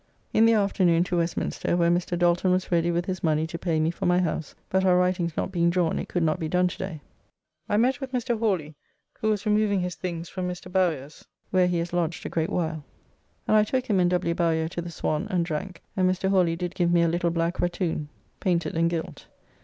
[0.33, 2.17] In the afternoon to Westminster, where Mr.
[2.17, 5.37] Dalton was ready with his money to pay me for my house, but our writings
[5.37, 7.01] not being drawn it could not be done to day.
[7.69, 8.35] I met with Mr.
[8.39, 8.73] Hawly,
[9.19, 10.71] who was removing his things from Mr.
[10.71, 12.83] Bowyer's, where he has lodged a great while,
[13.47, 14.33] and I took him and W.
[14.33, 16.29] Bowyer to the Swan and drank, and Mr.
[16.31, 18.89] Hawly did give me a little black rattoon, [Probably an Indian rattan cane.] painted and
[18.89, 19.27] gilt.